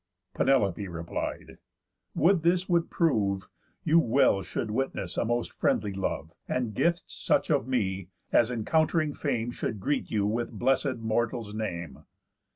Penelopé 0.33 0.87
replied: 0.91 1.59
"Would 2.15 2.41
this 2.41 2.67
would 2.67 2.89
prove, 2.89 3.47
You 3.83 3.99
well 3.99 4.41
should 4.41 4.71
witness 4.71 5.15
a 5.15 5.25
most 5.25 5.53
friendly 5.53 5.93
love, 5.93 6.33
And 6.47 6.73
gifts 6.73 7.03
such 7.13 7.51
of 7.51 7.67
me, 7.67 8.09
as 8.31 8.49
encount'ring 8.49 9.13
Fame 9.13 9.51
Should 9.51 9.79
greet 9.79 10.09
you 10.09 10.25
with 10.25 10.49
a 10.49 10.53
blesséd 10.53 11.01
mortal's 11.01 11.53
name." 11.53 12.03